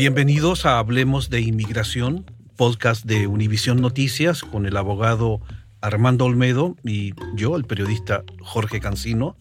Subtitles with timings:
[0.00, 2.24] Bienvenidos a Hablemos de Inmigración,
[2.56, 5.42] podcast de Univisión Noticias con el abogado
[5.82, 9.36] Armando Olmedo y yo, el periodista Jorge Cancino.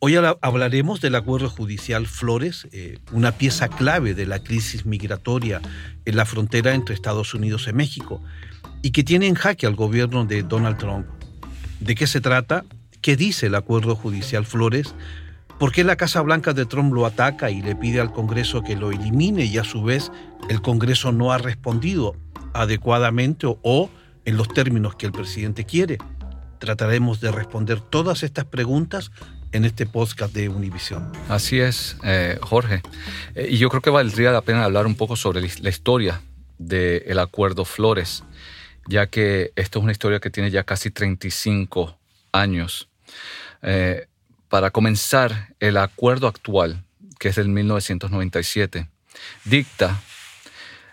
[0.00, 5.62] Hoy hablaremos del acuerdo judicial Flores, eh, una pieza clave de la crisis migratoria
[6.04, 8.20] en la frontera entre Estados Unidos y México,
[8.82, 11.06] y que tiene en jaque al gobierno de Donald Trump.
[11.78, 12.64] ¿De qué se trata?
[13.02, 14.96] ¿Qué dice el acuerdo judicial Flores?
[15.58, 18.76] ¿Por qué la Casa Blanca de Trump lo ataca y le pide al Congreso que
[18.76, 20.12] lo elimine y a su vez
[20.50, 22.14] el Congreso no ha respondido
[22.52, 23.90] adecuadamente o,
[24.26, 25.96] en los términos que el presidente quiere?
[26.58, 29.10] Trataremos de responder todas estas preguntas
[29.52, 31.10] en este podcast de Univisión.
[31.30, 32.82] Así es, eh, Jorge.
[33.34, 36.20] Eh, y yo creo que valdría la pena hablar un poco sobre la historia
[36.58, 38.24] del acuerdo Flores,
[38.88, 41.98] ya que esto es una historia que tiene ya casi 35
[42.32, 42.90] años.
[43.62, 44.06] Eh,
[44.48, 46.84] para comenzar, el acuerdo actual,
[47.18, 48.88] que es del 1997,
[49.44, 50.00] dicta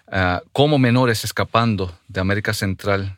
[0.08, 3.18] uh, cómo menores escapando de América Central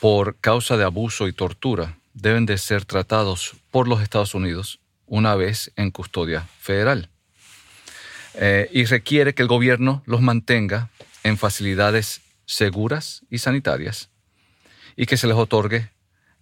[0.00, 5.34] por causa de abuso y tortura deben de ser tratados por los Estados Unidos una
[5.34, 7.10] vez en custodia federal.
[8.34, 10.88] Eh, y requiere que el gobierno los mantenga
[11.24, 14.08] en facilidades seguras y sanitarias
[14.96, 15.90] y que se les otorgue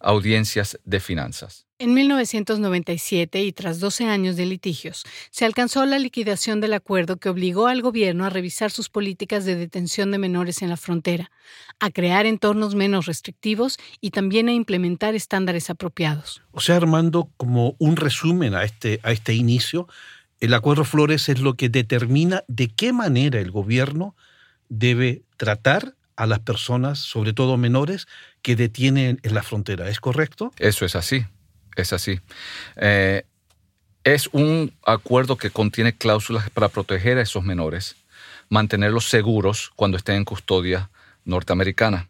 [0.01, 1.67] audiencias de finanzas.
[1.81, 7.29] En 1997 y tras 12 años de litigios, se alcanzó la liquidación del acuerdo que
[7.29, 11.31] obligó al gobierno a revisar sus políticas de detención de menores en la frontera,
[11.79, 16.43] a crear entornos menos restrictivos y también a implementar estándares apropiados.
[16.51, 19.87] O sea, Armando, como un resumen a este, a este inicio,
[20.41, 24.17] el acuerdo Flores es lo que determina de qué manera el gobierno
[24.69, 28.09] debe tratar a las personas, sobre todo menores,
[28.43, 29.89] que detienen en la frontera.
[29.89, 30.53] ¿Es correcto?
[30.59, 31.25] Eso es así
[31.81, 32.21] es así.
[32.77, 33.23] Eh,
[34.05, 37.97] es un acuerdo que contiene cláusulas para proteger a esos menores,
[38.49, 40.91] mantenerlos seguros cuando estén en custodia
[41.25, 42.09] norteamericana.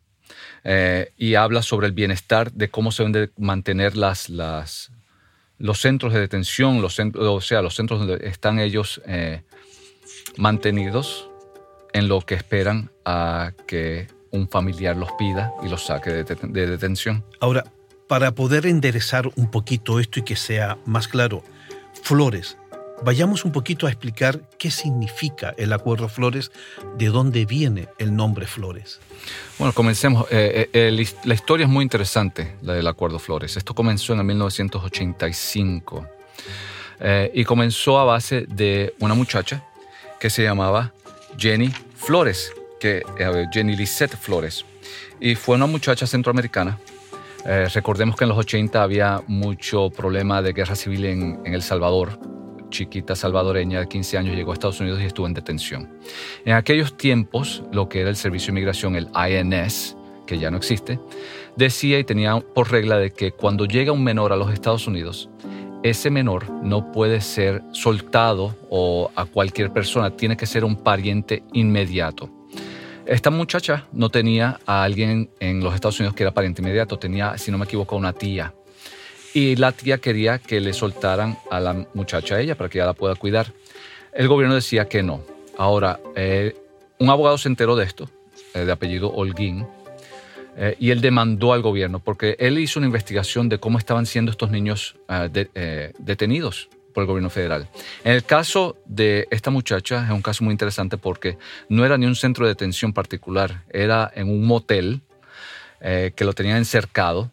[0.65, 4.91] Eh, y habla sobre el bienestar de cómo se deben de mantener las, las,
[5.59, 9.43] los centros de detención, los o sea, los centros donde están ellos eh,
[10.37, 11.29] mantenidos
[11.93, 16.67] en lo que esperan a que un familiar los pida y los saque de, de
[16.67, 17.25] detención.
[17.41, 17.65] Ahora,
[18.07, 21.43] para poder enderezar un poquito esto y que sea más claro,
[22.03, 22.57] Flores,
[23.03, 26.51] vayamos un poquito a explicar qué significa el acuerdo Flores,
[26.97, 29.01] de dónde viene el nombre Flores.
[29.59, 30.27] Bueno, comencemos.
[30.31, 33.57] Eh, eh, eh, la historia es muy interesante, la del acuerdo Flores.
[33.57, 36.07] Esto comenzó en el 1985
[37.33, 39.65] y comenzó a base de una muchacha
[40.19, 40.93] que se llamaba
[41.37, 43.03] Jenny Flores, que,
[43.53, 44.65] Jenny Lisette Flores.
[45.21, 46.79] Y fue una muchacha centroamericana
[47.45, 52.19] eh, recordemos que en los 80 había mucho problema de guerra civil en, El Salvador.
[52.71, 55.89] Chiquita salvadoreña de 15 años llegó a Estados Unidos y estuvo en detención.
[56.45, 60.59] En aquellos tiempos, lo que era el Servicio de Inmigración, el INS, que ya no
[60.59, 61.01] existe,
[61.57, 65.31] decía y tenía por regla de que cuando llega un menor a los Estados Unidos,
[65.83, 71.45] ese menor no puede ser soltado o a cualquier persona, tiene que ser un pariente
[71.55, 72.38] inmediato.
[73.09, 77.39] Esta muchacha no tenía a alguien en los Estados Unidos que era pariente inmediato, tenía,
[77.39, 78.53] si no me equivoco, una tía.
[79.33, 82.85] Y la tía quería que le soltaran a la muchacha a ella para que ella
[82.85, 83.55] la pueda cuidar.
[84.13, 85.23] El gobierno decía que no.
[85.57, 86.55] Ahora, eh,
[86.99, 88.11] un abogado se enteró de esto,
[88.53, 89.67] eh, de apellido Holguín,
[90.59, 94.31] eh, y él demandó al gobierno porque él hizo una investigación de cómo estaban siendo
[94.31, 94.97] estos niños
[95.99, 96.69] detenidos
[96.99, 97.69] por el gobierno federal.
[98.03, 102.07] En el caso de esta muchacha es un caso muy interesante porque no era ni
[102.07, 105.03] un centro de detención particular, era en un motel
[105.81, 107.31] eh, que lo tenían encercado,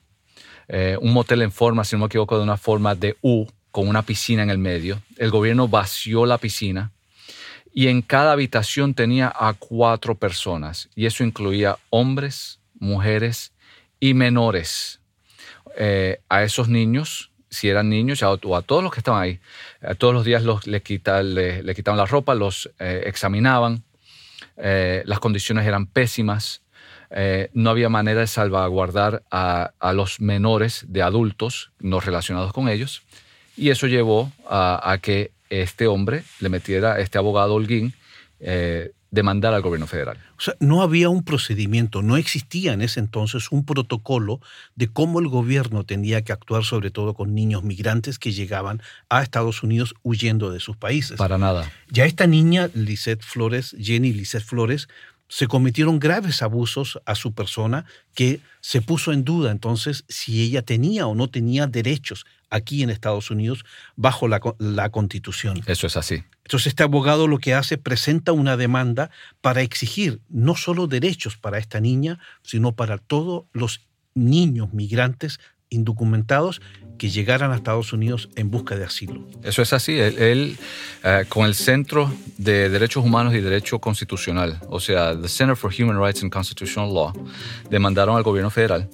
[0.67, 3.87] eh, un motel en forma, si no me equivoco, de una forma de U, con
[3.87, 5.01] una piscina en el medio.
[5.17, 6.91] El gobierno vació la piscina
[7.73, 13.51] y en cada habitación tenía a cuatro personas y eso incluía hombres, mujeres
[13.99, 14.99] y menores.
[15.75, 19.39] Eh, a esos niños, si eran niños o a todos los que estaban ahí,
[19.97, 20.81] todos los días los, le,
[21.63, 23.83] le, quitaban la ropa, los eh, examinaban,
[24.57, 26.61] eh, las condiciones eran pésimas,
[27.53, 33.03] no había manera de salvaguardar a, los menores de adultos no relacionados con ellos.
[33.55, 37.93] Y eso llevó a, a que este hombre le metiera, este abogado Holguín,
[38.39, 40.17] eh, demandar al gobierno federal.
[40.37, 44.39] O sea, no había un procedimiento, no existía en ese entonces un protocolo
[44.75, 49.23] de cómo el gobierno tenía que actuar, sobre todo con niños migrantes que llegaban a
[49.23, 51.17] Estados Unidos huyendo de sus países.
[51.17, 51.71] Para nada.
[51.89, 54.87] Ya esta niña, Lisette Flores, Jenny Lisette Flores,
[55.27, 60.61] se cometieron graves abusos a su persona que se puso en duda entonces si ella
[60.61, 63.65] tenía o no tenía derechos aquí en Estados Unidos
[63.95, 65.63] bajo la, la constitución.
[65.65, 66.23] Eso es así.
[66.45, 69.09] Entonces este abogado lo que hace, presenta una demanda
[69.41, 73.81] para exigir no solo derechos para esta niña, sino para todos los
[74.13, 75.39] niños migrantes
[75.69, 76.61] indocumentados
[76.99, 79.27] que llegaran a Estados Unidos en busca de asilo.
[79.43, 79.97] Eso es así.
[79.97, 80.57] Él,
[81.03, 85.73] eh, con el Centro de Derechos Humanos y Derecho Constitucional, o sea, the Center for
[85.73, 87.11] Human Rights and Constitutional Law,
[87.71, 88.87] demandaron al gobierno federal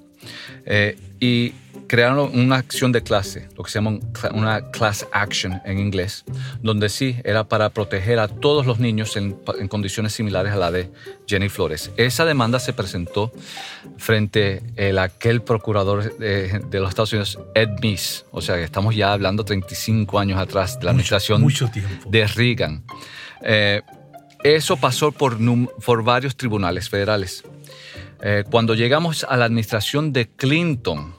[0.66, 1.54] eh, y
[1.88, 4.00] crearon una acción de clase, lo que se llama
[4.34, 6.24] una class action en inglés,
[6.62, 9.34] donde sí era para proteger a todos los niños en,
[9.68, 10.90] condiciones similares a la de
[11.28, 11.92] Jenny Flores.
[11.98, 13.32] Esa demanda se presentó
[13.98, 14.62] frente
[14.98, 19.44] a aquel procurador de, los Estados Unidos, Ed Meese, o sea que estamos ya hablando
[19.44, 21.46] 35 años atrás de la administración
[22.10, 22.84] de Reagan.
[23.44, 23.82] Eh,
[24.44, 25.38] eso pasó por,
[25.86, 27.44] por, varios tribunales federales.
[28.24, 31.16] Eh, cuando llegamos a la administración de Clinton,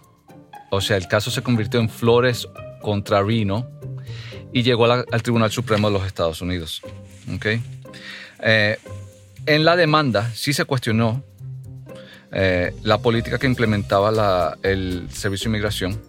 [0.70, 2.48] o sea, el caso se convirtió en Flores
[2.80, 3.68] contra Reno
[4.52, 6.82] y llegó al Tribunal Supremo de los Estados Unidos.
[8.40, 8.78] Eh,
[9.46, 11.24] en la demanda sí se cuestionó
[12.30, 16.00] eh, la política que implementaba el Servicio de Inmigración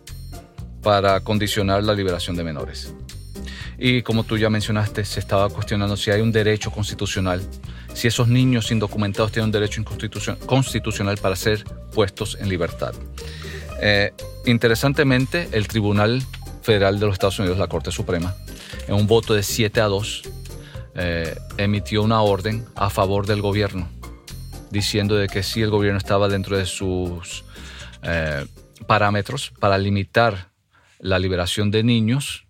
[0.83, 2.93] para condicionar la liberación de menores.
[3.79, 7.41] Y como tú ya mencionaste, se estaba cuestionando si hay un derecho constitucional,
[7.93, 9.83] si esos niños indocumentados tienen derecho
[10.45, 11.63] constitucional para ser
[11.93, 12.93] puestos en libertad.
[13.81, 14.13] Eh,
[14.45, 16.23] interesantemente, el Tribunal
[16.61, 18.35] Federal de los Estados Unidos, la Corte Suprema,
[18.87, 20.21] en un voto de 7 a 2,
[20.95, 23.89] eh, emitió una orden a favor del gobierno,
[24.69, 27.43] diciendo de que sí el gobierno estaba dentro de sus
[28.03, 28.45] eh,
[28.87, 30.49] parámetros para limitar
[30.99, 32.45] la liberación de niños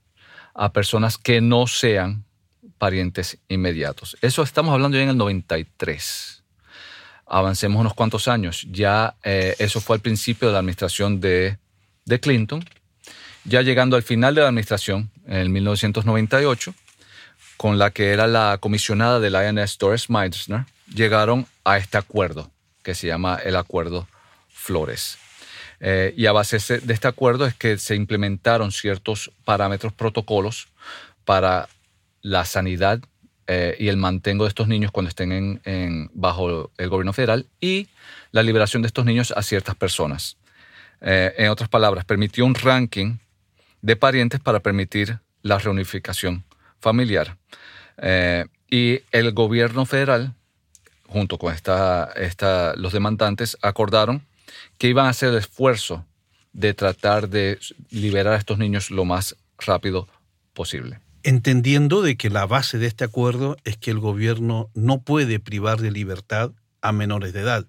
[0.53, 2.22] a personas que no sean
[2.83, 4.17] parientes inmediatos.
[4.19, 6.43] Eso estamos hablando ya en el 93
[7.25, 8.67] avancemos unos cuantos años.
[8.69, 11.57] Ya eh, eso fue al principio de la administración de,
[12.19, 12.61] Clinton.
[13.45, 16.73] Ya llegando al final de la administración, en 1998,
[17.55, 22.51] con la que era la comisionada del INS Doris Meissner, llegaron a este acuerdo
[22.83, 24.09] que se llama el Acuerdo
[24.49, 25.17] Flores.
[25.79, 30.67] Eh, y a base de este acuerdo es que se implementaron ciertos parámetros, protocolos
[31.23, 31.69] para
[32.23, 33.01] la sanidad
[33.45, 37.89] eh, y el mantengo de estos niños cuando estén en, bajo el gobierno federal y
[38.31, 40.37] la liberación de estos niños a ciertas personas.
[41.01, 43.17] Eh, en otras palabras, permitió un ranking
[43.81, 46.45] de parientes para permitir la reunificación
[46.79, 47.37] familiar.
[47.97, 50.33] Eh, y el gobierno federal,
[51.07, 54.25] junto con esta, esta, los demandantes, acordaron
[54.77, 56.05] que iban a hacer el esfuerzo
[56.53, 60.07] de tratar de liberar a estos niños lo más rápido
[60.53, 65.39] posible entendiendo de que la base de este acuerdo es que el gobierno no puede
[65.39, 66.51] privar de libertad
[66.81, 67.65] a menores de edad,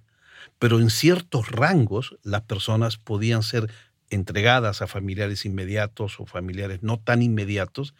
[0.58, 3.70] pero en ciertos rangos las personas podían ser
[4.10, 7.94] entregadas a familiares inmediatos o familiares no tan inmediatos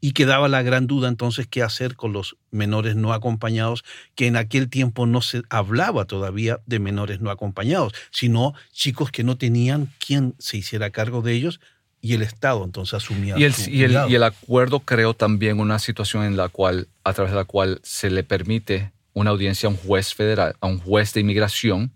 [0.00, 4.36] y quedaba la gran duda entonces qué hacer con los menores no acompañados, que en
[4.36, 9.92] aquel tiempo no se hablaba todavía de menores no acompañados, sino chicos que no tenían
[9.98, 11.60] quien se hiciera cargo de ellos
[12.00, 13.38] y el Estado entonces asumía.
[13.38, 17.12] Y el, y el, y el, acuerdo creó también una situación en la cual, a
[17.12, 20.78] través de la cual se le permite una audiencia a un juez federal, a un
[20.78, 21.92] juez de inmigración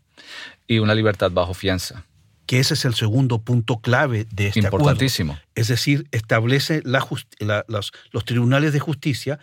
[0.66, 2.04] y una libertad bajo fianza.
[2.46, 5.38] Que ese es el segundo punto clave de este Importantísimo.
[5.54, 7.06] Es decir, establece la
[7.68, 9.38] los, los tribunales de justicia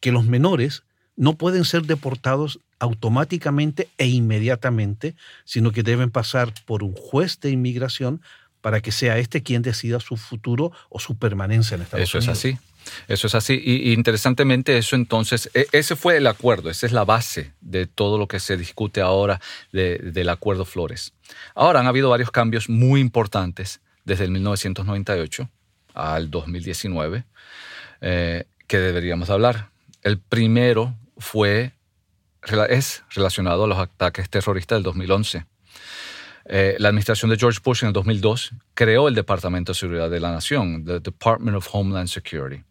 [0.00, 0.84] que los menores
[1.16, 7.50] no pueden ser deportados automáticamente e inmediatamente, sino que deben pasar por un juez de
[7.50, 8.20] inmigración
[8.66, 12.24] para que sea este quien decida su futuro o su permanencia en Estados Unidos.
[12.24, 12.58] Eso es así.
[13.06, 13.62] Eso es así.
[13.64, 18.18] Y, interesantemente, eso entonces, e, ese fue el acuerdo, esa es la base de todo
[18.18, 21.12] lo que se discute ahora del acuerdo Flores.
[21.54, 25.48] Ahora han habido varios cambios muy importantes desde el 1998
[25.94, 27.24] al 2019
[28.00, 29.70] eh, que deberíamos hablar.
[30.02, 31.70] El primero fue,
[32.68, 35.46] es relacionado a los ataques terroristas del 2011.
[36.48, 40.20] Eh, la administración de George Bush en el 2002 creó el Departamento de Seguridad de
[40.20, 42.62] la Nación, the Department of Homeland Security.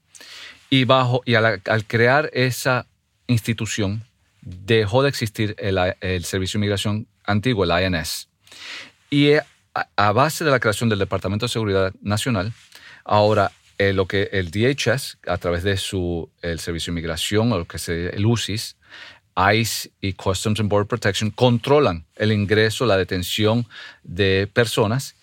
[0.69, 2.87] Y, bajo, y al, crear esa
[3.27, 4.03] institución,
[4.41, 8.29] dejó de existir el, Servicio de Inmigración antiguo, el INS.
[9.09, 9.41] Y eh,
[9.73, 12.53] a, base de la creación del Departamento de Seguridad Nacional,
[13.03, 17.65] ahora eh, lo que el DHS, a través de su el Servicio de Inmigración lo
[17.65, 18.77] que se el UCIS,
[19.37, 23.67] ICE y Customs and Border Protection controlan el ingreso, la detención
[24.03, 25.15] de personas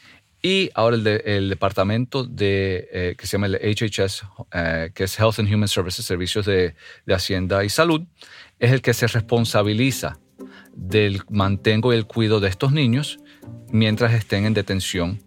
[0.42, 5.38] y ahora el, departamento de, eh, que se llama el HHS, eh, que es Health
[5.38, 6.74] and Human Services, Servicios de,
[7.06, 8.02] Hacienda y Salud,
[8.58, 10.18] es el que se responsabiliza
[10.74, 13.18] del mantengo y el cuidado de estos niños
[13.70, 15.22] mientras estén en detención,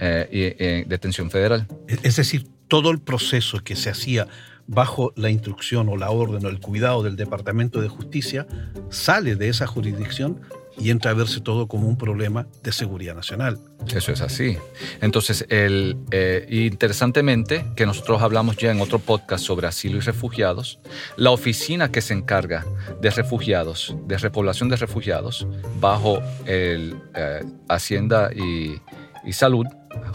[0.00, 1.68] eh, y, detención federal.
[2.02, 4.26] Es decir, todo el proceso que se hacía
[4.66, 8.46] bajo la instrucción o la orden o el cuidado del Departamento de Justicia,
[8.90, 10.40] sale de esa jurisdicción
[10.78, 13.58] y entra a verse todo como un problema de seguridad nacional.
[13.94, 14.58] Eso es así.
[15.00, 20.78] Entonces, el, eh, interesantemente, que nosotros hablamos ya en otro podcast sobre asilo y refugiados,
[21.16, 22.66] la oficina que se encarga
[23.00, 25.46] de refugiados, de repoblación de refugiados,
[25.80, 28.76] bajo el eh, Hacienda y,
[29.24, 29.66] y Salud,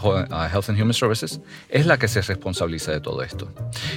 [0.02, 3.48] Health and Human Services, es la que se responsabiliza de todo esto.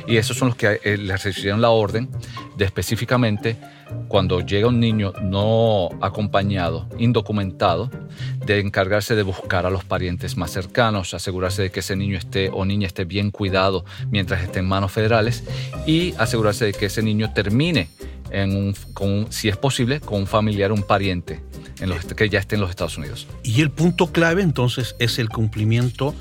[0.08, 2.10] Y esos son los que eh, les recibieron la orden
[2.58, 3.58] de específicamente
[4.08, 7.90] cuando llega un niño no acompañado, indocumentado,
[8.46, 12.50] de encargarse de buscar a los parientes más cercanos, asegurarse de que ese niño esté
[12.52, 15.44] o niña esté bien cuidado mientras esté en manos federales
[15.86, 17.90] y asegurarse de que ese niño termine
[18.94, 21.42] con, si es posible, con un familiar, un pariente
[22.16, 23.28] que ya esté en los Estados Unidos.
[23.44, 26.16] Y el punto clave entonces es el cumplimiento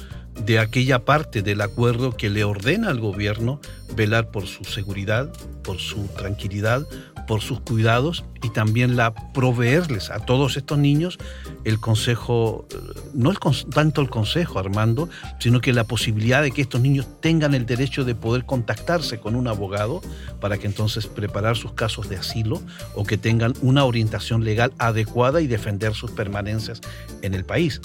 [0.44, 3.60] de aquella parte del acuerdo que le ordena al gobierno
[3.94, 5.32] velar por su seguridad,
[5.62, 6.86] por su tranquilidad,
[7.26, 11.18] por sus cuidados y también la proveerles a todos estos niños
[11.64, 12.76] el consejo, eh,
[13.14, 13.38] no el,
[13.70, 18.04] tanto el consejo Armando, sino que la posibilidad de que estos niños tengan el derecho
[18.04, 20.02] de poder contactarse con un abogado
[20.40, 22.60] para que entonces preparar sus casos de asilo
[22.94, 26.80] o que tengan una orientación legal adecuada y defender sus permanencias
[27.22, 27.80] en el país.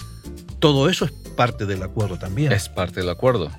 [0.60, 2.52] Todo eso es parte del acuerdo también.
[2.52, 3.50] Es parte del acuerdo.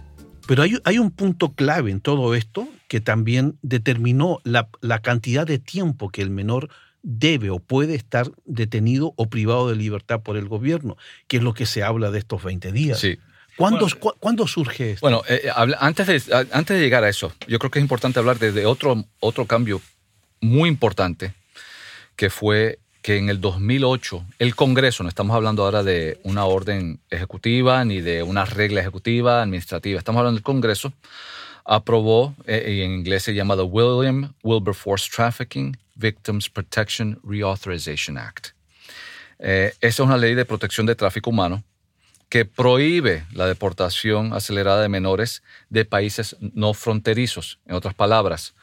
[0.51, 4.69] Pero hay, un punto clave en todo esto que también determinó la,
[5.01, 6.71] cantidad de tiempo que el menor
[7.05, 10.97] debe o puede estar detenido o privado de libertad por el gobierno,
[11.29, 12.99] que es lo que se habla de estos 20 días.
[12.99, 13.17] Sí.
[13.57, 15.03] ¿Cuándo, surge esto?
[15.03, 18.19] Bueno, eh, eh, antes, de, antes de llegar a eso, yo creo que es importante
[18.19, 19.81] hablar de, otro, otro cambio
[20.41, 21.33] muy importante,
[22.17, 27.01] que fue que en el 2008 el Congreso, no estamos hablando ahora de una orden
[27.11, 30.93] ejecutiva ni de una regla ejecutiva, administrativa, estamos hablando del Congreso,
[31.65, 38.49] aprobó, eh, y en inglés se llama the William Wilberforce Trafficking Victims Protection Reauthorization Act.
[39.39, 41.65] Eh, esa es una ley de protección de tráfico humano
[42.29, 47.59] que prohíbe la deportación acelerada de menores de países no fronterizos.
[47.67, 48.55] En otras palabras,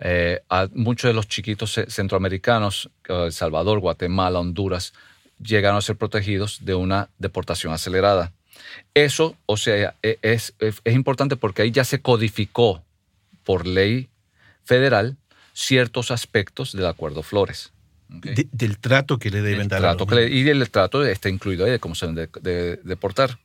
[0.00, 4.92] eh, a muchos de los chiquitos centroamericanos, El Salvador, Guatemala, Honduras,
[5.42, 8.32] llegaron a ser protegidos de una deportación acelerada.
[8.94, 12.82] Eso, o sea, e, es, es, importante porque ahí ya se codificó
[13.44, 14.08] por ley
[14.64, 15.16] federal
[15.52, 17.72] ciertos aspectos del Acuerdo Flores.
[18.08, 19.96] del trato que le deben dar.
[20.30, 23.38] y el trato está incluido ahí de cómo se deben de, deportar.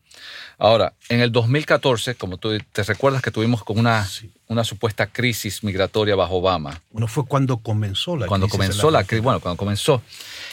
[0.58, 4.08] Ahora, en el 2014, como tú te recuerdas que tuvimos con una,
[4.48, 6.82] una supuesta crisis migratoria bajo Obama.
[6.92, 10.02] Bueno, fue cuando comenzó la cuando Comenzó la, crisis, bueno, cuando comenzó,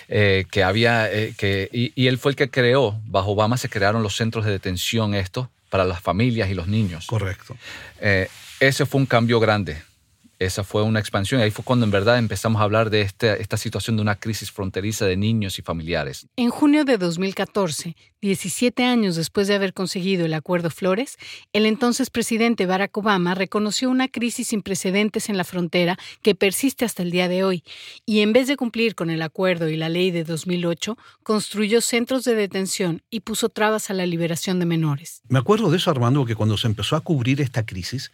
[0.08, 4.02] eh, que había, eh, que, y, él fue el que creó, bajo Obama se crearon
[4.02, 7.06] los centros de detención estos para las familias y los niños.
[7.06, 7.56] Correcto.
[8.00, 9.82] Eh, ese fue un cambio grande
[10.40, 13.40] esa fue una expansión y ahí fue cuando en verdad empezamos a hablar de este,
[13.42, 16.26] esta situación de una crisis fronteriza de niños y familiares.
[16.36, 21.18] En junio de 2014, 17 años después de haber conseguido el Acuerdo Flores,
[21.52, 26.86] el entonces presidente Barack Obama reconoció una crisis sin precedentes en la frontera que persiste
[26.86, 27.62] hasta el día de hoy
[28.06, 32.24] y en vez de cumplir con el acuerdo y la ley de 2008, construyó centros
[32.24, 35.20] de detención y puso trabas a la liberación de menores.
[35.28, 38.10] Me acuerdo de eso, Armando, que cuando se empezó a cubrir esta crisis,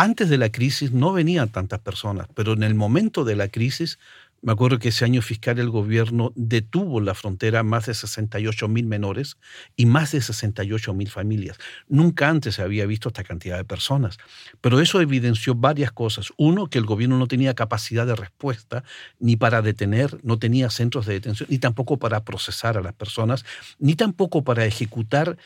[0.00, 3.98] antes de la crisis no venían tantas personas, pero en el momento de la crisis
[4.42, 8.68] Me acuerdo que ese año fiscal el gobierno detuvo en la frontera más de 68
[8.68, 9.36] mil menores
[9.76, 11.58] y más de 68 mil familias.
[11.88, 14.16] Nunca antes se había visto esta cantidad de personas.
[14.62, 16.32] Pero eso evidenció varias cosas.
[16.38, 18.82] Uno, que el gobierno no tenía capacidad de respuesta
[19.18, 23.44] ni para detener, no tenía centros de detención, ni tampoco para procesar a las personas,
[23.78, 25.36] ni tampoco para ejecutar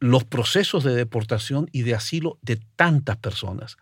[0.00, 3.76] los procesos de deportación y de asilo de tantas personas.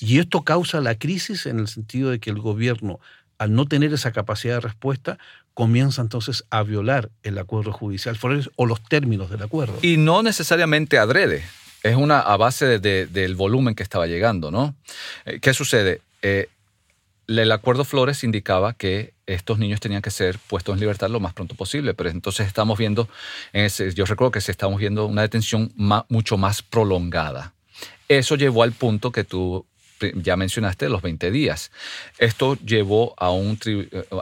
[0.00, 3.00] Y esto causa la crisis en el sentido de que el gobierno,
[3.38, 5.18] al no tener esa capacidad de respuesta,
[5.54, 8.18] comienza entonces a violar el acuerdo judicial
[8.56, 9.78] o los términos del acuerdo.
[9.82, 11.44] Y no necesariamente adrede,
[11.82, 14.74] es una a base del volumen que estaba llegando, ¿no?
[15.24, 16.00] Eh, ¿Qué sucede?
[16.22, 16.48] Eh,
[17.26, 21.32] el acuerdo Flores indicaba que estos niños tenían que ser puestos en libertad lo más
[21.32, 23.08] pronto posible, pero entonces estamos viendo,
[23.94, 25.72] yo recuerdo que estamos viendo una detención
[26.08, 27.52] mucho más prolongada.
[28.08, 29.66] Eso llevó al punto que tú
[30.14, 31.70] ya mencionaste, los 20 días.
[32.18, 33.58] Esto llevó a, un,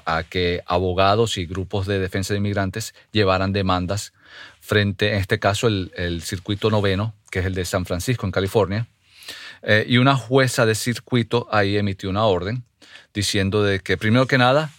[0.04, 4.12] a que abogados y grupos de defensa de inmigrantes llevaran demandas
[4.61, 8.87] frente, en este caso, el, circuito noveno, que es el de San Francisco, en California,
[9.62, 12.64] eh, y una jueza de circuito ahí emitió una orden
[13.14, 14.71] diciendo de que, primero que nada,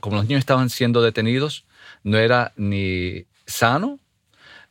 [0.00, 1.64] como los niños estaban siendo detenidos,
[2.02, 3.98] no era ni sano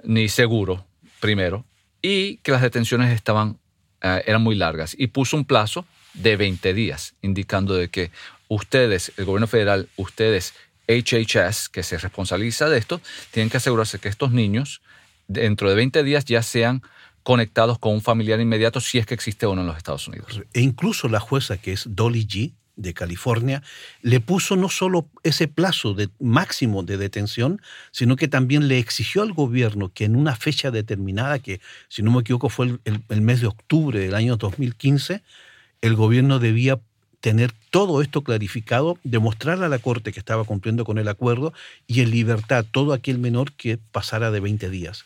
[0.04, 0.86] ni seguro,
[1.20, 1.66] primero,
[2.02, 3.58] y que las detenciones estaban,
[4.02, 4.96] eh, eran muy largas.
[4.98, 8.12] Y puso un plazo de 20 días, indicando de que
[8.48, 10.54] ustedes, el gobierno federal, ustedes,
[10.88, 14.82] HHS, que se responsabiliza de esto, tienen que asegurarse que estos niños,
[15.28, 16.82] dentro de 20 días, ya sean
[17.24, 20.42] conectados con un familiar inmediato si es que existe uno en los Estados Unidos.
[20.54, 23.62] E incluso la jueza que es Dolly G de California
[24.02, 29.24] le puso no solo ese plazo de máximo de detención, sino que también le exigió
[29.24, 33.22] al gobierno que en una fecha determinada, que si no me equivoco fue el, el
[33.22, 35.22] mes de octubre del año 2015,
[35.82, 36.80] el gobierno debía
[37.20, 41.54] tener todo esto clarificado, demostrar a la Corte que estaba cumpliendo con el acuerdo
[41.88, 45.06] y en libertad todo aquel menor que pasara de 20 días.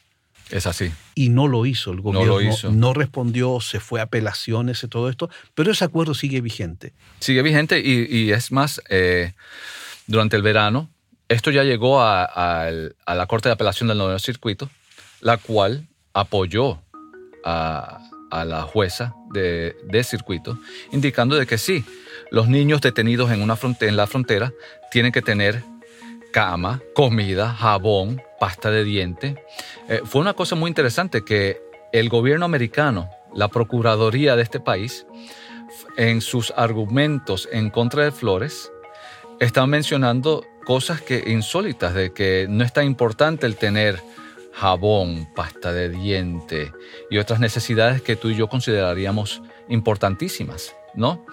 [0.52, 0.92] Es así.
[1.16, 1.92] Y no lo hizo.
[1.92, 2.38] El gobierno
[2.72, 6.94] no, respondió, se fue a apelaciones y todo esto, pero ese acuerdo sigue vigente.
[7.20, 9.34] Sigue vigente y, es más, eh,
[10.08, 10.90] durante el verano,
[11.30, 12.70] esto ya llegó a,
[13.08, 14.70] la Corte de Apelación del Nuevo Circuito,
[15.22, 16.82] la cual apoyó
[17.46, 18.00] a,
[18.32, 20.58] la jueza de, circuito,
[20.92, 21.86] indicando de que sí,
[22.30, 24.52] los niños detenidos en, una en la frontera
[24.90, 25.64] tienen que tener
[26.32, 29.46] cama, comida, jabón, pasta de diente.
[29.88, 31.62] Eh, fue una cosa muy interesante que
[31.94, 35.06] el gobierno americano, la Procuraduría de este país,
[35.96, 38.72] en sus argumentos en contra de Flores,
[39.40, 44.02] están mencionando cosas que insólitas, de que no es tan importante el tener
[44.54, 46.72] jabón, pasta de diente
[47.12, 51.28] y otras necesidades que tú y yo consideraríamos importantísimas, ¿no?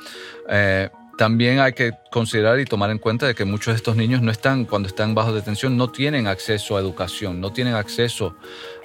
[0.50, 4.22] Eh, también hay que considerar y tomar en cuenta de que muchos de estos niños
[4.22, 8.36] no están, cuando están bajo detención, no tienen acceso a educación, no tienen acceso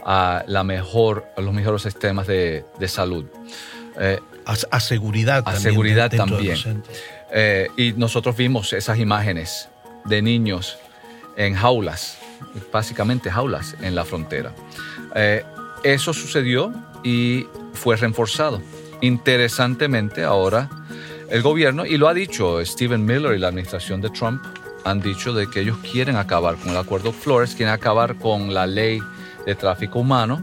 [0.03, 3.25] a, la mejor, a los mejores sistemas de, salud.
[3.99, 6.83] Eh, a, seguridad a seguridad también.
[7.31, 9.69] Eh, y nosotros vimos esas imágenes
[10.03, 10.79] de niños
[11.37, 12.17] en jaulas,
[12.71, 14.55] básicamente jaulas en la frontera.
[15.15, 15.43] Eh,
[15.83, 18.59] eso sucedió y fue reforzado.
[19.01, 20.67] Interesantemente, ahora
[21.29, 24.43] el gobierno, y lo ha dicho Stephen Miller y la administración de Trump,
[24.83, 28.67] han dicho de que ellos quieren acabar con el acuerdo Flores, quieren acabar con la
[28.67, 28.99] ley
[29.45, 30.41] de tráfico humano,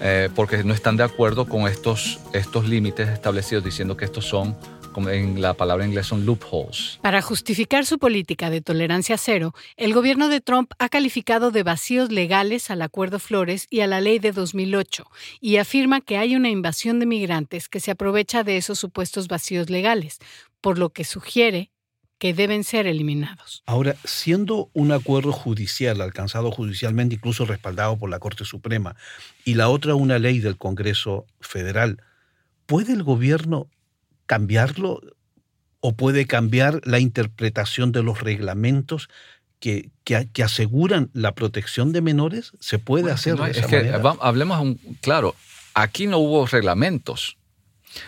[0.00, 4.56] eh, porque no están de acuerdo con estos, estos límites establecidos, diciendo que estos son
[4.96, 6.98] como en la palabra inglesa son loopholes.
[7.02, 12.10] Para justificar su política de tolerancia cero, el gobierno de Trump ha calificado de vacíos
[12.10, 15.04] legales al Acuerdo Flores y a la ley de 2008
[15.38, 19.68] y afirma que hay una invasión de migrantes que se aprovecha de esos supuestos vacíos
[19.68, 20.18] legales,
[20.62, 21.70] por lo que sugiere
[22.16, 23.62] que deben ser eliminados.
[23.66, 28.96] Ahora, siendo un acuerdo judicial alcanzado judicialmente, incluso respaldado por la Corte Suprema,
[29.44, 32.02] y la otra una ley del Congreso Federal,
[32.64, 33.68] ¿puede el gobierno
[34.26, 35.00] cambiarlo
[35.80, 39.08] o puede cambiar la interpretación de los reglamentos
[39.60, 42.52] que, que, aseguran la protección de menores?
[42.60, 44.16] ¿Se puede hacer de esa manera?
[44.20, 45.34] hablemos, un, claro,
[45.74, 47.36] aquí no hubo reglamentos.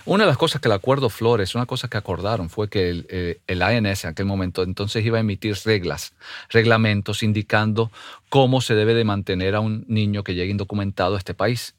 [0.04, 3.06] Una de las cosas que el acuerdo Flores, una cosa que acordaron fue que el,
[3.08, 6.12] eh, el, ANS en aquel momento entonces iba a emitir reglas,
[6.50, 7.90] reglamentos indicando
[8.28, 11.74] cómo se debe de mantener a un niño que llegue indocumentado a este país.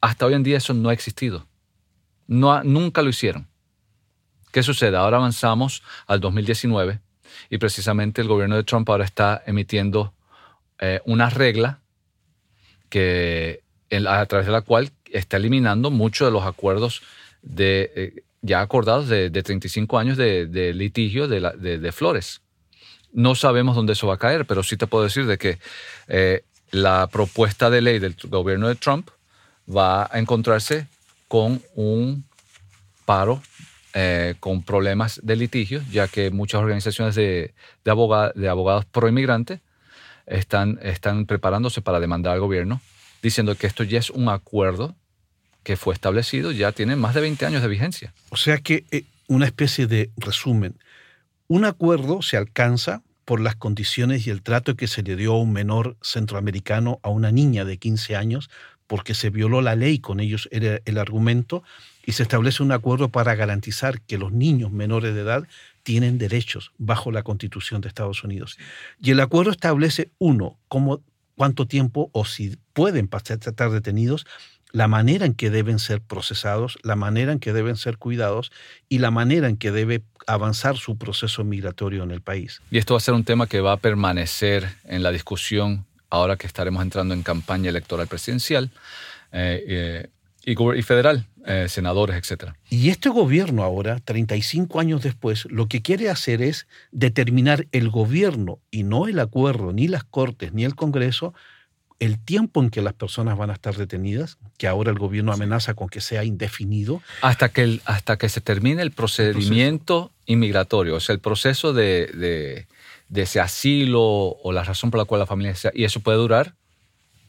[0.00, 1.46] Hasta hoy en día eso no ha existido.
[2.26, 3.49] No, nunca lo hicieron.
[4.52, 4.96] ¿Qué sucede?
[4.96, 7.00] Ahora avanzamos al 2019
[7.50, 10.12] y precisamente el gobierno de Trump ahora está emitiendo
[10.78, 11.80] eh, una regla
[12.88, 13.62] que,
[14.06, 17.02] a través de la cual está eliminando muchos de los acuerdos
[17.42, 22.40] de, eh, ya acordados de, 35 años de, litigio de, Flores.
[23.12, 25.58] No sabemos dónde eso va a caer, pero sí te puedo decir de que
[26.08, 29.10] eh, la propuesta de ley del gobierno de Trump
[29.68, 30.86] va a encontrarse
[31.28, 32.24] con un
[33.04, 33.42] paro,
[33.94, 39.60] eh, con problemas de litigio, ya que muchas organizaciones de, abogados pro inmigrantes
[40.26, 42.80] están, están preparándose para demandar al gobierno,
[43.22, 44.94] diciendo que esto ya es un acuerdo
[45.62, 48.14] que fue establecido, ya tiene más de 20 años de vigencia.
[48.30, 50.76] O sea que eh, una especie de resumen.
[51.48, 55.40] Un acuerdo se alcanza por las condiciones y el trato que se le dio a
[55.40, 58.50] un menor centroamericano, a una niña de 15 años,
[58.86, 61.62] porque se violó la ley, con ellos era el argumento,
[62.10, 65.46] y se establece un acuerdo para garantizar que los niños menores de edad
[65.84, 68.58] tienen derechos bajo la Constitución de Estados Unidos.
[69.00, 71.04] Y el acuerdo establece, uno, cómo,
[71.36, 74.26] cuánto tiempo o si pueden pasar, estar detenidos,
[74.72, 78.50] la manera en que deben ser procesados, la manera en que deben ser cuidados
[78.88, 82.60] y la manera en que debe avanzar su proceso migratorio en el país.
[82.72, 86.36] Y esto va a ser un tema que va a permanecer en la discusión ahora
[86.36, 88.72] que estaremos entrando en campaña electoral presidencial
[89.30, 90.08] eh, eh,
[90.44, 92.52] y, federal, eh, senadores, etc.
[92.68, 98.58] Y este gobierno ahora, 35 años después, lo que quiere hacer es determinar el gobierno
[98.70, 101.34] y no el acuerdo, ni las cortes, ni el Congreso,
[101.98, 105.74] el tiempo en que las personas van a estar detenidas, que ahora el gobierno amenaza
[105.74, 107.02] con que sea indefinido.
[107.20, 112.66] Hasta que, el, hasta que se termine el procedimiento inmigratorio, o sea, el proceso de,
[113.14, 116.54] ese asilo o la razón por la cual la familia y eso puede durar,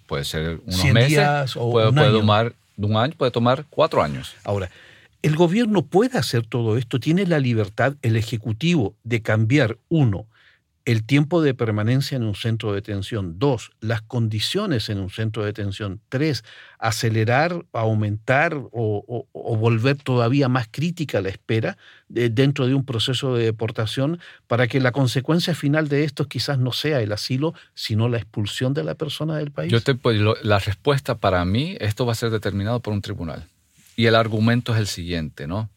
[0.07, 4.35] puede ser unos meses, o puede, puede tomar un año, puede tomar cuatro años.
[4.43, 4.69] Ahora,
[5.21, 10.25] el gobierno puede hacer todo esto, tiene la libertad, el Ejecutivo, de cambiar, uno,
[10.85, 13.37] el tiempo de permanencia en un centro de detención.
[13.37, 16.01] Dos, las condiciones en un centro de detención.
[16.09, 16.43] Tres,
[16.79, 24.19] acelerar, aumentar o, volver todavía más crítica la espera dentro de un proceso de deportación
[24.47, 28.73] para que la consecuencia final de esto quizás no sea el asilo, sino la expulsión
[28.73, 29.71] de la persona del país.
[29.71, 29.97] Yo te,
[30.43, 33.47] la respuesta para mí, esto va a ser determinado por un tribunal.
[33.95, 35.69] Y el argumento es el siguiente, ¿no?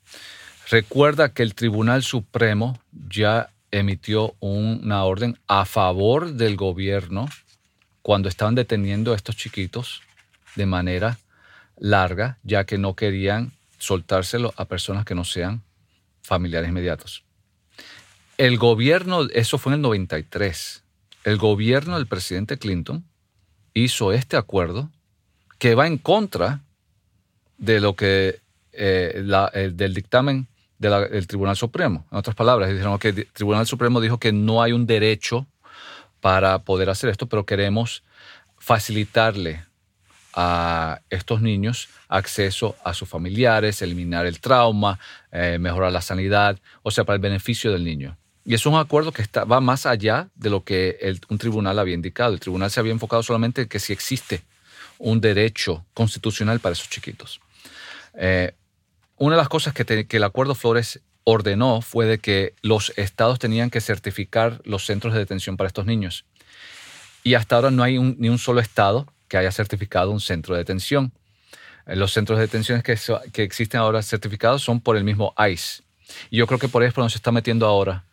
[0.70, 7.28] Recuerda que el Tribunal Supremo ya emitió una orden a favor del gobierno
[8.02, 10.02] cuando estaban deteniendo a estos chiquitos
[10.54, 11.18] de manera
[11.76, 15.62] larga, ya que no querían soltárselo a personas que no sean
[16.22, 17.24] familiares inmediatos.
[18.38, 20.82] El gobierno, eso fue en el 93,
[21.24, 23.04] el gobierno del presidente Clinton
[23.72, 24.90] hizo este acuerdo
[25.58, 26.60] que va en contra
[27.58, 28.40] de lo que
[28.72, 30.46] eh, del dictamen
[30.78, 32.06] del Tribunal Supremo.
[32.10, 35.46] En otras palabras, dijeron que el Tribunal Supremo dijo que no hay un derecho
[36.20, 38.02] para poder hacer esto, pero queremos
[38.58, 39.64] facilitarle
[40.34, 44.98] a estos niños acceso a sus familiares, eliminar el trauma,
[45.30, 48.16] eh, mejorar la sanidad, o sea, para el beneficio del niño.
[48.44, 51.94] Y es un acuerdo que está, va más allá de lo que un tribunal había
[51.94, 52.34] indicado.
[52.34, 54.42] El tribunal se había enfocado solamente en que si existe
[54.98, 57.40] un derecho constitucional para esos chiquitos.
[58.14, 58.54] Eh,
[59.16, 63.70] una de las cosas que, el Acuerdo Flores ordenó fue de que los estados tenían
[63.70, 66.24] que certificar los centros de detención para estos niños.
[67.22, 70.58] Y hasta ahora no hay ni un solo estado que haya certificado un centro de
[70.58, 71.12] detención.
[71.86, 72.98] Eh, los centros de detención que,
[73.32, 75.82] que existen ahora certificados son por el mismo ICE.
[76.30, 78.04] Y yo creo que por eso es por donde se está metiendo ahora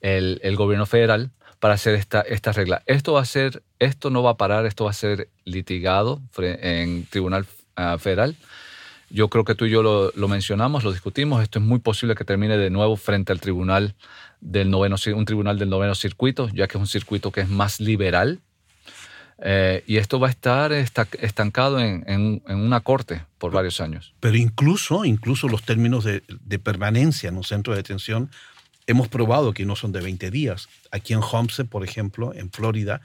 [0.00, 2.82] el, gobierno federal para hacer esta, esta regla.
[2.86, 7.06] Esto va a ser, esto no va a parar, esto va a ser litigado en
[7.06, 8.36] tribunal ah, federal
[9.10, 11.42] yo creo que tú y yo lo, mencionamos, lo discutimos.
[11.42, 13.94] Esto es muy posible que termine de nuevo frente al tribunal
[14.40, 17.80] del noveno, un tribunal del noveno circuito, ya que es un circuito que es más
[17.80, 18.40] liberal.
[19.38, 24.14] Eh, y esto va a estar estancado en, una corte por varios años.
[24.20, 28.30] Pero incluso, incluso los términos de, de, permanencia en un centro de detención,
[28.86, 30.68] hemos probado que no son de 20 días.
[30.90, 33.02] Aquí en Homestead, por ejemplo, en Florida,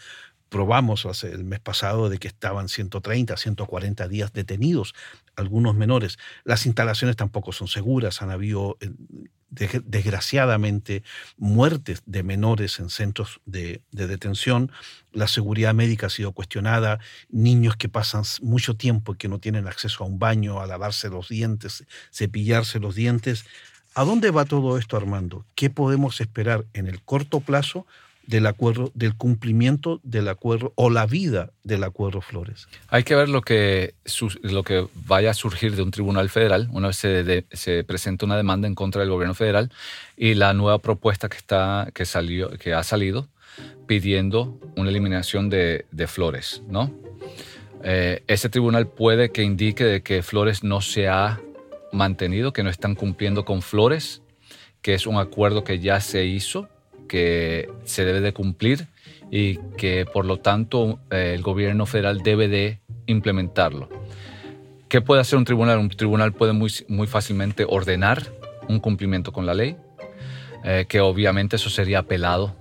[0.51, 4.93] probamos hace el mes pasado de que estaban 130, 140 días detenidos
[5.37, 6.19] algunos menores.
[6.43, 8.91] Las instalaciones tampoco son seguras, han habido eh,
[9.49, 11.03] desgraciadamente
[11.37, 14.71] muertes de menores en centros de, detención,
[15.13, 19.67] la seguridad médica ha sido cuestionada, niños que pasan mucho tiempo y que no tienen
[19.67, 23.45] acceso a un baño, a lavarse los dientes, cepillarse los dientes.
[23.95, 25.45] ¿A dónde va todo esto, Armando?
[25.55, 27.85] ¿Qué podemos esperar en el corto plazo
[28.27, 32.67] del acuerdo, del cumplimiento del acuerdo o la vida del acuerdo Flores.
[32.87, 33.93] Hay que ver lo que,
[34.41, 38.37] lo que vaya a surgir de un tribunal federal una vez se, se presenta una
[38.37, 39.71] demanda en contra del gobierno federal
[40.15, 43.27] y la nueva propuesta que, está, que, salió, que ha salido
[43.87, 46.91] pidiendo una eliminación de, de Flores, ¿no?
[47.83, 51.41] Eh, ese tribunal puede que indique de que Flores no se ha
[51.91, 54.21] mantenido, que no están cumpliendo con Flores,
[54.81, 56.69] que es un acuerdo que ya se hizo,
[57.11, 58.87] que se debe de cumplir
[59.29, 63.89] y que por lo tanto eh, el gobierno federal debe de implementarlo.
[64.87, 65.77] ¿Qué puede hacer un tribunal?
[65.79, 68.23] Un tribunal puede muy, muy fácilmente ordenar
[68.69, 69.75] un cumplimiento con la ley,
[70.63, 72.55] eh, que obviamente eso sería apelado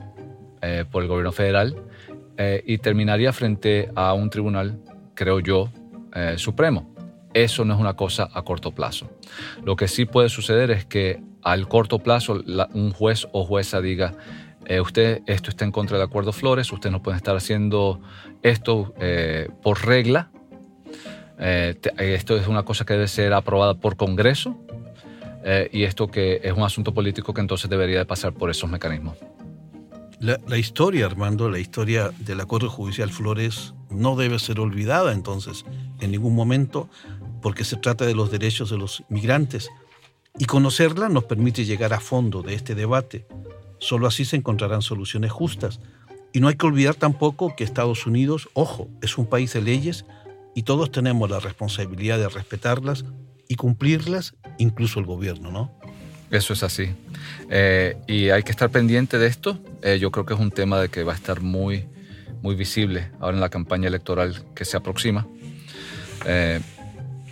[0.62, 1.76] eh, por el gobierno federal
[2.64, 4.80] y terminaría frente a un tribunal,
[5.14, 5.68] creo yo,
[6.36, 6.90] supremo.
[7.32, 9.10] Eso no es una cosa a corto plazo.
[9.64, 12.42] Lo que sí puede suceder es que al corto plazo
[12.74, 14.14] un juez o jueza diga,
[14.66, 18.00] eh, usted esto está en contra del acuerdo Flores, usted no puede estar haciendo
[18.42, 20.30] esto eh, por regla,
[21.38, 24.58] eh, esto es una cosa que debe ser aprobada por Congreso
[25.72, 29.16] y esto que es un asunto político que entonces debería de pasar por esos mecanismos.
[30.18, 35.64] La, la, historia, Armando, la historia del acuerdo judicial Flores no debe ser olvidada entonces
[36.00, 36.90] en ningún momento
[37.40, 39.70] porque se trata de los derechos de los migrantes
[40.38, 43.26] y conocerla nos permite llegar a fondo de este debate.
[43.78, 45.80] Solo así se encontrarán soluciones justas.
[46.32, 50.04] Y no hay que olvidar tampoco que Estados Unidos, ojo, es un país de leyes
[50.54, 53.04] y todos tenemos la responsabilidad de respetarlas
[53.48, 55.72] y cumplirlas, incluso el gobierno, ¿no?
[56.30, 56.90] Eso es así.
[57.50, 59.58] Eh, y hay que estar pendiente de esto.
[59.82, 61.86] Eh, yo creo que es un tema de que va a estar muy,
[62.42, 65.26] muy visible ahora en la campaña electoral que se aproxima.
[66.26, 66.60] Eh,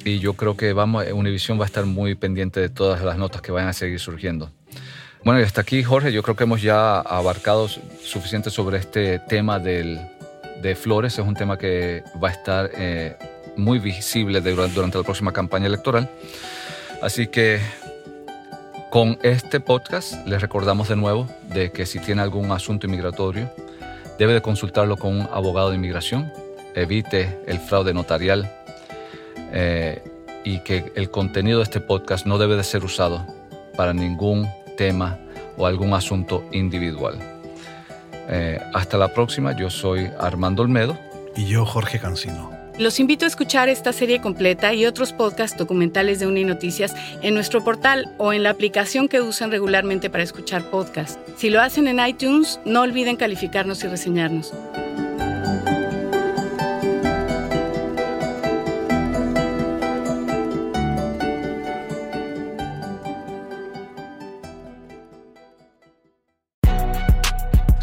[0.08, 3.42] y yo creo que vamos, Univision va a estar muy pendiente de todas las notas
[3.42, 4.50] que vayan a seguir surgiendo.
[5.24, 9.58] Bueno, y hasta aquí, Jorge, yo creo que hemos ya abarcado suficiente sobre este tema
[9.58, 10.00] del,
[10.62, 11.18] de Flores.
[11.18, 13.16] Es un tema que va a estar eh,
[13.56, 16.08] muy visible durante la próxima campaña electoral.
[17.02, 17.60] Así que
[18.90, 23.50] con este podcast les recordamos de nuevo de que si tiene algún asunto inmigratorio,
[24.18, 26.32] debe de consultarlo con un abogado de inmigración.
[26.74, 28.50] Evite el fraude notarial
[29.52, 30.02] eh,
[30.44, 33.26] y que el contenido de este podcast no debe de ser usado
[33.76, 35.18] para ningún tema
[35.56, 37.18] o algún asunto individual.
[38.28, 40.98] Eh, hasta la próxima, yo soy Armando Olmedo.
[41.36, 42.50] Y yo Jorge Cancino.
[42.78, 47.64] Los invito a escuchar esta serie completa y otros podcasts documentales de Uninoticias en nuestro
[47.64, 51.18] portal o en la aplicación que usan regularmente para escuchar podcasts.
[51.36, 54.52] Si lo hacen en iTunes, no olviden calificarnos y reseñarnos.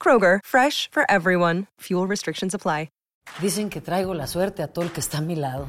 [0.00, 1.66] Kroger, fresh for everyone.
[1.82, 2.88] Fuel restrictions apply.
[3.40, 5.68] Dicen que traigo la suerte a todo el que está a mi lado.